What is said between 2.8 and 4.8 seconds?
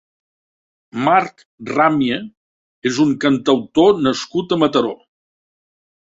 és un cantautor nascut a